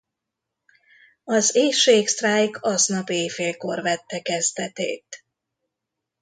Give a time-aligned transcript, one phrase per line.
[1.23, 5.25] Az éhségsztrájk aznap éjfélkor vette kezdetét.